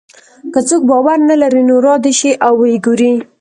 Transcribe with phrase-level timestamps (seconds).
[0.53, 3.13] که څوک باور نه لري نو را دې شي او وګوري.